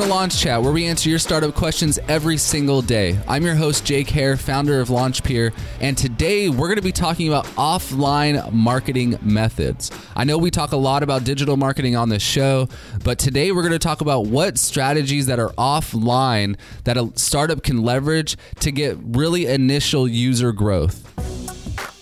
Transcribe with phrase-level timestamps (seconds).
[0.00, 3.18] To Launch Chat, where we answer your startup questions every single day.
[3.28, 7.28] I'm your host, Jake Hare, founder of LaunchPeer, and today we're going to be talking
[7.28, 9.90] about offline marketing methods.
[10.16, 12.66] I know we talk a lot about digital marketing on this show,
[13.04, 17.62] but today we're going to talk about what strategies that are offline that a startup
[17.62, 21.06] can leverage to get really initial user growth.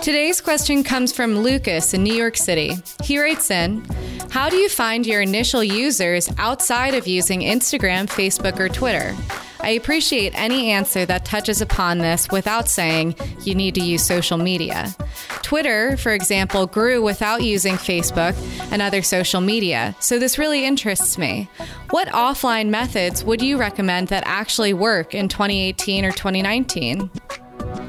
[0.00, 2.74] Today's question comes from Lucas in New York City.
[3.04, 3.84] He writes in
[4.32, 9.14] How do you find your initial users outside of using Instagram, Facebook, or Twitter?
[9.60, 13.14] I appreciate any answer that touches upon this without saying
[13.44, 14.96] you need to use social media.
[15.42, 18.34] Twitter, for example, grew without using Facebook
[18.72, 21.46] and other social media, so this really interests me.
[21.90, 27.10] What offline methods would you recommend that actually work in 2018 or 2019?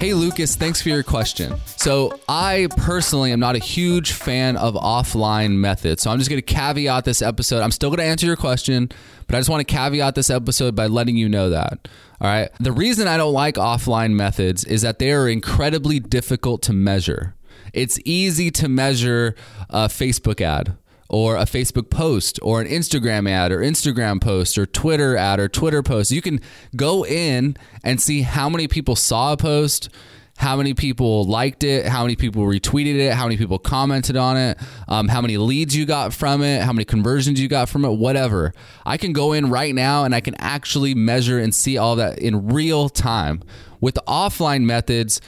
[0.04, 1.56] Hey, Lucas, thanks for your question.
[1.66, 6.04] So, I personally am not a huge fan of offline methods.
[6.04, 7.62] So, I'm just going to caveat this episode.
[7.62, 8.90] I'm still going to answer your question,
[9.28, 11.88] but I just want to caveat this episode by letting you know that.
[12.20, 12.50] All right.
[12.60, 17.36] The reason I don't like offline methods is that they are incredibly difficult to measure.
[17.72, 19.36] It's easy to measure
[19.70, 20.76] a Facebook ad
[21.10, 25.48] or a Facebook post or an Instagram ad or Instagram post or Twitter ad or
[25.48, 26.12] Twitter post.
[26.12, 26.40] You can
[26.76, 29.90] go in and see how many people saw a post,
[30.38, 34.36] how many people liked it, how many people retweeted it, how many people commented on
[34.36, 37.86] it, um, how many leads you got from it, how many conversions you got from
[37.86, 38.54] it, whatever.
[38.86, 42.20] I can go in right now and I can actually measure and see all that
[42.20, 43.44] in real time.
[43.80, 45.20] With offline methods,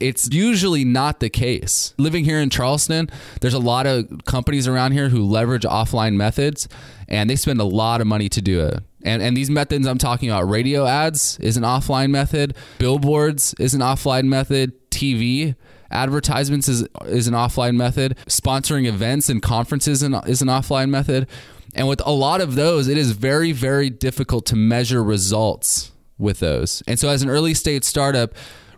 [0.00, 1.94] it's usually not the case.
[1.98, 3.08] Living here in Charleston,
[3.40, 6.68] there's a lot of companies around here who leverage offline methods
[7.08, 8.80] and they spend a lot of money to do it.
[9.04, 13.74] And, and these methods I'm talking about radio ads is an offline method, billboards is
[13.74, 15.54] an offline method, TV
[15.90, 21.28] advertisements is, is an offline method, sponsoring events and conferences is an offline method.
[21.74, 26.40] And with a lot of those, it is very, very difficult to measure results with
[26.40, 26.82] those.
[26.86, 28.32] And so, as an early stage startup,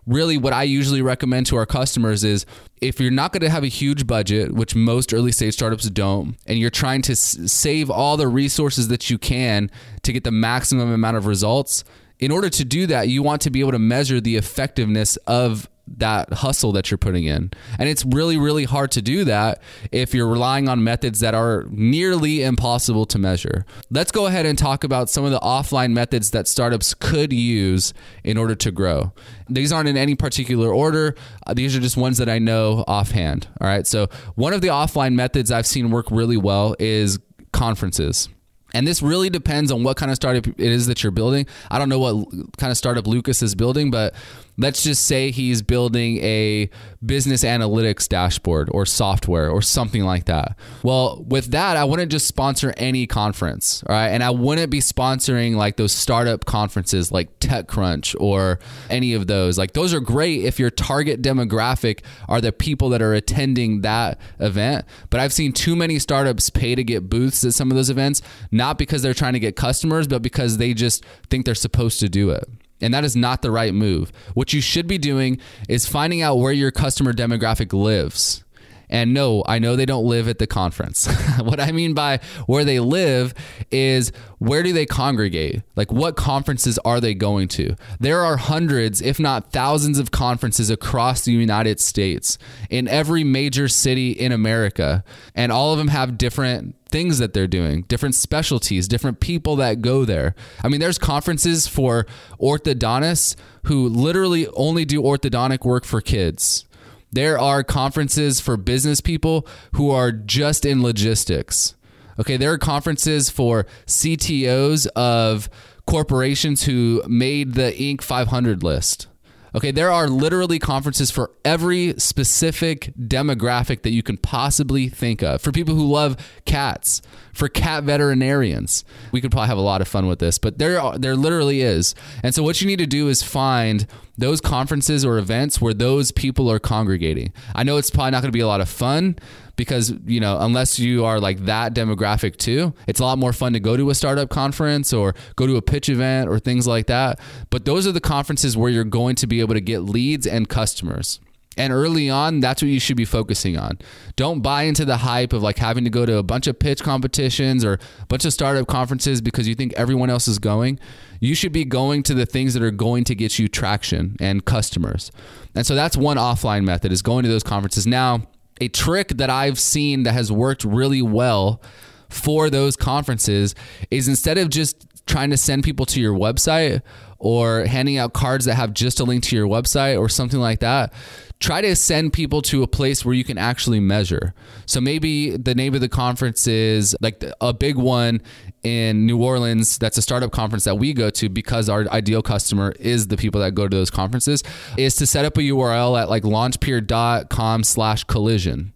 [0.07, 2.45] really what I usually recommend to our customers is
[2.81, 6.37] if you're not going to have a huge budget, which most early stage startups don't,
[6.47, 9.71] and you're trying to s- save all the resources that you can
[10.03, 11.85] to get the maximum amount of results,
[12.19, 15.70] in order to do that, you want to be able to measure the effectiveness of
[15.87, 17.51] that hustle that you're putting in.
[17.79, 19.61] And it's really, really hard to do that
[19.91, 23.65] if you're relying on methods that are nearly impossible to measure.
[23.91, 27.93] Let's go ahead and talk about some of the offline methods that startups could use
[28.25, 29.13] in order to grow.
[29.49, 33.49] These aren't in any particular order, uh, these are just ones that I know offhand.
[33.61, 33.87] All right.
[33.87, 37.19] So, one of the offline methods I've seen work really well is
[37.53, 38.29] conferences.
[38.73, 41.47] And this really depends on what kind of startup it is that you're building.
[41.71, 44.15] I don't know what kind of startup Lucas is building, but
[44.61, 46.69] let's just say he's building a
[47.05, 50.55] business analytics dashboard or software or something like that.
[50.83, 54.09] Well, with that, I wouldn't just sponsor any conference, all right?
[54.09, 58.59] And I wouldn't be sponsoring like those startup conferences like TechCrunch or
[58.91, 59.57] any of those.
[59.57, 64.21] Like those are great if your target demographic are the people that are attending that
[64.39, 64.85] event.
[65.09, 68.21] But I've seen too many startups pay to get booths at some of those events,
[68.51, 72.09] not because they're trying to get customers, but because they just think they're supposed to
[72.11, 72.47] do it.
[72.81, 74.13] And that is not the right move.
[74.35, 78.45] What you should be doing is finding out where your customer demographic lives.
[78.91, 81.07] And no, I know they don't live at the conference.
[81.39, 83.33] what I mean by where they live
[83.71, 85.63] is where do they congregate?
[85.77, 87.77] Like what conferences are they going to?
[88.01, 92.37] There are hundreds, if not thousands, of conferences across the United States
[92.69, 95.05] in every major city in America.
[95.37, 99.81] And all of them have different things that they're doing, different specialties, different people that
[99.81, 100.35] go there.
[100.65, 102.07] I mean, there's conferences for
[102.41, 103.37] orthodontists
[103.67, 106.67] who literally only do orthodontic work for kids.
[107.13, 111.75] There are conferences for business people who are just in logistics.
[112.19, 115.49] Okay, there are conferences for CTOs of
[115.87, 118.03] corporations who made the Inc.
[118.03, 119.09] 500 list.
[119.55, 125.41] Okay, there are literally conferences for every specific demographic that you can possibly think of.
[125.41, 127.03] For people who love cats,
[127.33, 128.85] for cat veterinarians.
[129.13, 131.63] We could probably have a lot of fun with this, but there are, there literally
[131.63, 131.95] is.
[132.23, 133.87] And so what you need to do is find
[134.19, 137.33] those conferences or events where those people are congregating.
[137.55, 139.17] I know it's probably not going to be a lot of fun
[139.61, 143.53] because, you know, unless you are like that demographic too, it's a lot more fun
[143.53, 146.87] to go to a startup conference or go to a pitch event or things like
[146.87, 147.21] that.
[147.51, 150.49] But those are the conferences where you're going to be able to get leads and
[150.49, 151.21] customers.
[151.59, 153.79] And early on, that's what you should be focusing on.
[154.17, 156.83] Don't buy into the hype of like having to go to a bunch of pitch
[156.83, 160.81] competitions or a bunch of startup conferences because you think everyone else is going.
[161.21, 164.43] You should be going to the things that are going to get you traction and
[164.43, 165.13] customers.
[165.55, 167.87] And so that's one offline method is going to those conferences.
[167.87, 168.27] Now,
[168.61, 171.61] a trick that I've seen that has worked really well
[172.09, 173.55] for those conferences
[173.91, 176.83] is instead of just trying to send people to your website
[177.19, 180.61] or handing out cards that have just a link to your website or something like
[180.61, 180.93] that,
[181.41, 184.33] try to send people to a place where you can actually measure.
[184.67, 188.23] So maybe the name of the conference is like a big one
[188.63, 192.73] in New Orleans that's a startup conference that we go to because our ideal customer
[192.79, 194.43] is the people that go to those conferences
[194.77, 198.73] is to set up a URL at like launchpeer.com slash collision.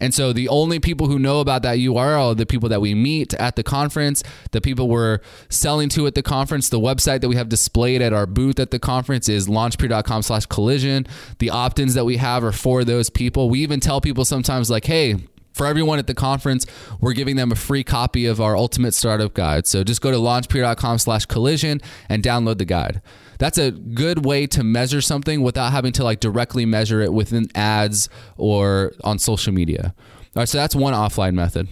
[0.00, 2.94] And so the only people who know about that URL are the people that we
[2.94, 4.22] meet at the conference,
[4.52, 5.18] the people we're
[5.48, 6.68] selling to at the conference.
[6.68, 10.46] The website that we have displayed at our booth at the conference is launchpeer.com slash
[10.46, 11.06] collision.
[11.38, 13.50] The opt-ins that we have are for those people.
[13.50, 15.16] We even tell people sometimes like, hey,
[15.58, 16.64] for everyone at the conference,
[17.00, 19.66] we're giving them a free copy of our ultimate startup guide.
[19.66, 23.02] So just go to launchpeer.com slash collision and download the guide.
[23.38, 27.48] That's a good way to measure something without having to like directly measure it within
[27.56, 29.94] ads or on social media.
[29.96, 31.68] All right, so that's one offline method.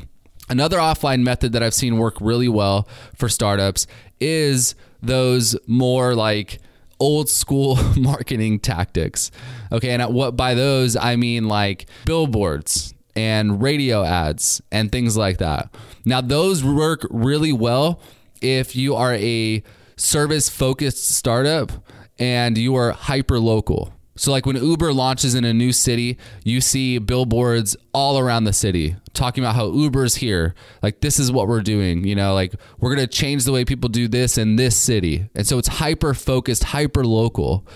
[0.48, 3.86] Another offline method that I've seen work really well for startups
[4.20, 6.58] is those more like
[6.98, 9.30] old school marketing tactics.
[9.70, 15.38] Okay, and what by those I mean like billboards, and radio ads and things like
[15.38, 15.74] that.
[16.04, 18.00] Now, those work really well
[18.40, 19.62] if you are a
[19.96, 21.72] service focused startup
[22.18, 23.92] and you are hyper local.
[24.18, 28.52] So, like when Uber launches in a new city, you see billboards all around the
[28.52, 30.54] city talking about how Uber's here.
[30.82, 32.06] Like, this is what we're doing.
[32.06, 35.28] You know, like we're going to change the way people do this in this city.
[35.34, 37.66] And so it's hyper focused, hyper local.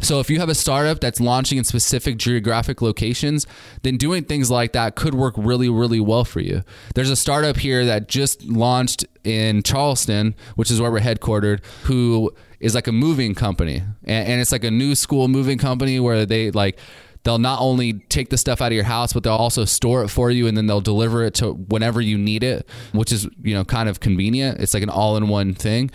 [0.00, 3.46] So if you have a startup that's launching in specific geographic locations,
[3.82, 6.62] then doing things like that could work really, really well for you.
[6.94, 12.32] There's a startup here that just launched in Charleston, which is where we're headquartered, who
[12.60, 13.82] is like a moving company.
[14.04, 16.78] And, it's like a new school moving company where they like
[17.24, 20.08] they'll not only take the stuff out of your house but they'll also store it
[20.08, 23.52] for you and then they'll deliver it to whenever you need it which is you
[23.52, 25.90] know kind of convenient it's like an all-in-one thing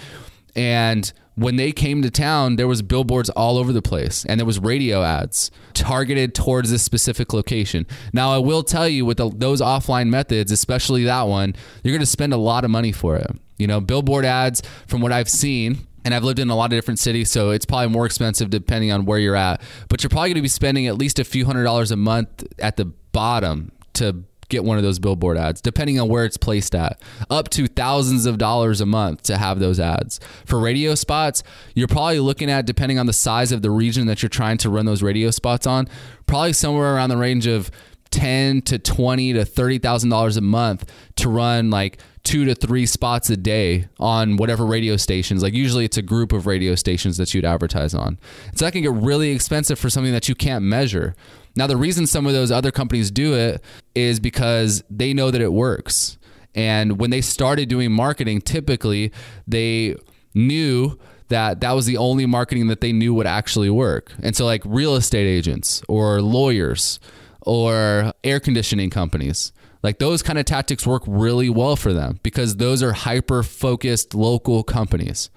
[0.55, 4.45] and when they came to town, there was billboards all over the place and there
[4.45, 7.87] was radio ads targeted towards this specific location.
[8.13, 12.01] Now, I will tell you with the, those offline methods, especially that one, you're going
[12.01, 13.31] to spend a lot of money for it.
[13.57, 16.77] You know, billboard ads from what I've seen, and I've lived in a lot of
[16.77, 19.61] different cities, so it's probably more expensive depending on where you're at.
[19.89, 22.43] But you're probably going to be spending at least a few hundred dollars a month
[22.59, 26.75] at the bottom to get one of those billboard ads, depending on where it's placed
[26.75, 30.19] at, up to thousands of dollars a month to have those ads.
[30.45, 31.43] For radio spots,
[31.75, 34.69] you're probably looking at, depending on the size of the region that you're trying to
[34.69, 35.87] run those radio spots on,
[36.25, 37.71] probably somewhere around the range of
[38.11, 42.85] ten to twenty to thirty thousand dollars a month to run like two to three
[42.85, 45.43] spots a day on whatever radio stations.
[45.43, 48.17] Like usually it's a group of radio stations that you'd advertise on.
[48.55, 51.15] So that can get really expensive for something that you can't measure.
[51.55, 53.61] Now, the reason some of those other companies do it
[53.95, 56.17] is because they know that it works.
[56.55, 59.11] And when they started doing marketing, typically
[59.47, 59.95] they
[60.33, 60.97] knew
[61.29, 64.11] that that was the only marketing that they knew would actually work.
[64.21, 66.99] And so, like real estate agents or lawyers
[67.41, 69.51] or air conditioning companies,
[69.81, 74.13] like those kind of tactics work really well for them because those are hyper focused
[74.15, 75.29] local companies.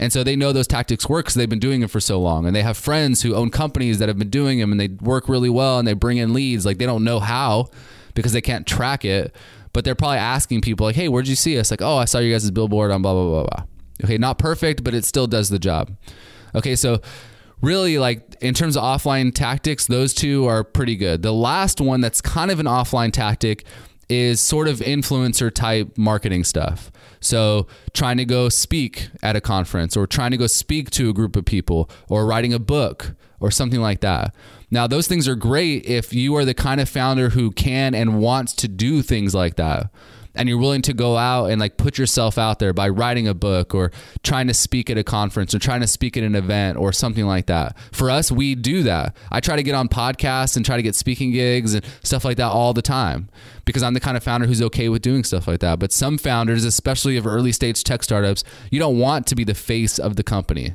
[0.00, 2.46] And so they know those tactics work because they've been doing it for so long.
[2.46, 5.28] And they have friends who own companies that have been doing them and they work
[5.28, 6.64] really well and they bring in leads.
[6.64, 7.68] Like they don't know how
[8.14, 9.36] because they can't track it.
[9.74, 11.70] But they're probably asking people, like, hey, where'd you see us?
[11.70, 13.64] Like, oh, I saw you guys' billboard on blah, blah, blah, blah.
[14.02, 15.96] Okay, not perfect, but it still does the job.
[16.56, 17.00] Okay, so
[17.60, 22.00] really like in terms of offline tactics those two are pretty good the last one
[22.00, 23.66] that's kind of an offline tactic
[24.10, 26.90] is sort of influencer type marketing stuff.
[27.20, 31.12] So, trying to go speak at a conference or trying to go speak to a
[31.12, 34.34] group of people or writing a book or something like that.
[34.70, 38.20] Now, those things are great if you are the kind of founder who can and
[38.20, 39.90] wants to do things like that
[40.40, 43.34] and you're willing to go out and like put yourself out there by writing a
[43.34, 43.92] book or
[44.22, 47.26] trying to speak at a conference or trying to speak at an event or something
[47.26, 47.76] like that.
[47.92, 49.14] For us, we do that.
[49.30, 52.38] I try to get on podcasts and try to get speaking gigs and stuff like
[52.38, 53.28] that all the time
[53.66, 55.78] because I'm the kind of founder who's okay with doing stuff like that.
[55.78, 59.54] But some founders, especially of early stage tech startups, you don't want to be the
[59.54, 60.72] face of the company.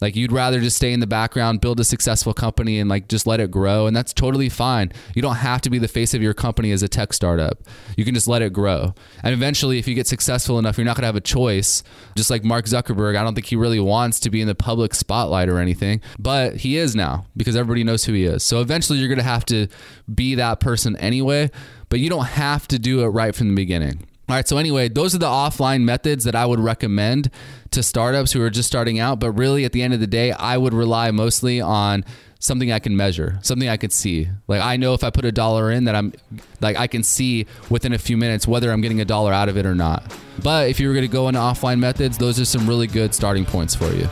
[0.00, 3.26] Like you'd rather just stay in the background, build a successful company and like just
[3.26, 4.92] let it grow and that's totally fine.
[5.14, 7.62] You don't have to be the face of your company as a tech startup.
[7.96, 8.94] You can just let it grow.
[9.22, 11.82] And eventually if you get successful enough, you're not going to have a choice.
[12.16, 14.94] Just like Mark Zuckerberg, I don't think he really wants to be in the public
[14.94, 18.42] spotlight or anything, but he is now because everybody knows who he is.
[18.42, 19.68] So eventually you're going to have to
[20.12, 21.50] be that person anyway,
[21.88, 24.06] but you don't have to do it right from the beginning.
[24.28, 27.30] All right, so anyway, those are the offline methods that I would recommend
[27.70, 29.20] to startups who are just starting out.
[29.20, 32.04] But really, at the end of the day, I would rely mostly on
[32.40, 34.28] something I can measure, something I could see.
[34.48, 36.12] Like I know if I put a dollar in that I'm
[36.60, 39.56] like I can see within a few minutes whether I'm getting a dollar out of
[39.56, 40.12] it or not.
[40.42, 43.14] But if you were going to go into offline methods, those are some really good
[43.14, 44.08] starting points for you.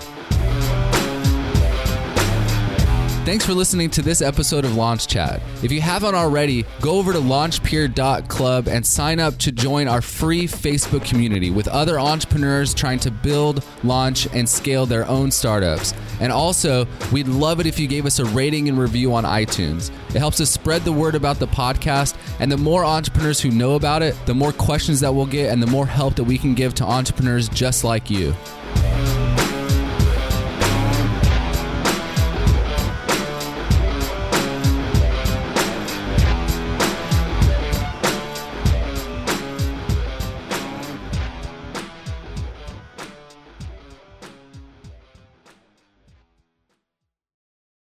[3.25, 5.41] Thanks for listening to this episode of Launch Chat.
[5.63, 10.47] If you haven't already, go over to launchpeer.club and sign up to join our free
[10.47, 15.95] Facebook community with other entrepreneurs trying to build, launch, and scale their own startups.
[16.21, 19.91] And also, we'd love it if you gave us a rating and review on iTunes.
[20.11, 23.75] It helps us spread the word about the podcast, and the more entrepreneurs who know
[23.75, 26.53] about it, the more questions that we'll get and the more help that we can
[26.53, 28.35] give to entrepreneurs just like you.